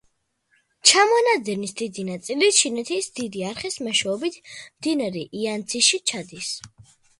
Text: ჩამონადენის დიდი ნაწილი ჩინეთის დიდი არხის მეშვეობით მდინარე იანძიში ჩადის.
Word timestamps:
ჩამონადენის 0.91 1.75
დიდი 1.81 2.05
ნაწილი 2.07 2.49
ჩინეთის 2.61 3.11
დიდი 3.21 3.45
არხის 3.51 3.79
მეშვეობით 3.89 4.41
მდინარე 4.49 5.29
იანძიში 5.45 6.03
ჩადის. 6.15 6.53